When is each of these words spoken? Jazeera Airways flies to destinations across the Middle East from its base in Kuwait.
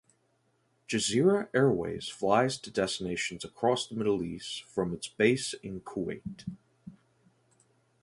Jazeera 0.87 1.47
Airways 1.53 2.07
flies 2.09 2.57
to 2.57 2.71
destinations 2.71 3.45
across 3.45 3.85
the 3.85 3.93
Middle 3.93 4.23
East 4.23 4.63
from 4.63 4.95
its 4.95 5.07
base 5.07 5.53
in 5.61 5.81
Kuwait. 5.81 6.47